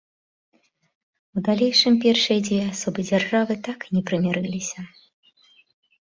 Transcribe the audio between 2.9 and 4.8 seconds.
дзяржавы так і не прымірыліся.